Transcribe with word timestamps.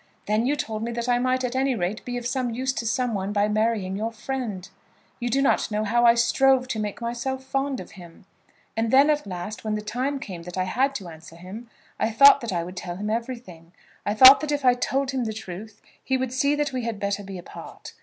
Then 0.25 0.47
you 0.47 0.55
told 0.55 0.81
me 0.81 0.91
that 0.93 1.07
I 1.07 1.19
might 1.19 1.43
at 1.43 1.55
any 1.55 1.75
rate 1.75 2.03
be 2.05 2.17
of 2.17 2.25
some 2.25 2.49
use 2.49 2.73
to 2.73 2.87
some 2.87 3.13
one, 3.13 3.31
by 3.31 3.47
marrying 3.47 3.95
your 3.95 4.11
friend. 4.11 4.67
You 5.19 5.29
do 5.29 5.43
not 5.43 5.69
know 5.69 5.83
how 5.83 6.07
I 6.07 6.15
strove 6.15 6.67
to 6.69 6.79
make 6.79 7.01
myself 7.01 7.43
fond 7.43 7.79
of 7.79 7.91
him! 7.91 8.25
And 8.75 8.89
then, 8.89 9.11
at 9.11 9.27
last, 9.27 9.63
when 9.63 9.75
the 9.75 9.81
time 9.81 10.19
came 10.19 10.41
that 10.41 10.57
I 10.57 10.63
had 10.63 10.95
to 10.95 11.07
answer 11.07 11.35
him, 11.35 11.69
I 11.99 12.09
thought 12.09 12.41
that 12.41 12.51
I 12.51 12.63
would 12.63 12.77
tell 12.77 12.95
him 12.95 13.11
everything. 13.11 13.73
I 14.03 14.15
thought 14.15 14.39
that 14.39 14.51
if 14.51 14.65
I 14.65 14.73
told 14.73 15.11
him 15.11 15.25
the 15.25 15.33
truth 15.33 15.79
he 16.03 16.17
would 16.17 16.33
see 16.33 16.55
that 16.55 16.73
we 16.73 16.81
had 16.83 16.99
better 16.99 17.21
be 17.23 17.37
apart. 17.37 17.93